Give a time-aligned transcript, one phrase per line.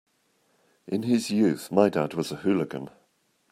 [0.87, 2.89] In his youth my dad was a hooligan.